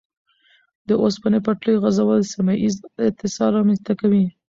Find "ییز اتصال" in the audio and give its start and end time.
2.61-3.49